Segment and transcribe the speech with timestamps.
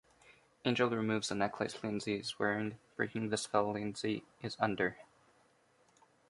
[0.65, 4.97] Angel removes a necklace Lindsey is wearing, breaking the spell Lindsey is under.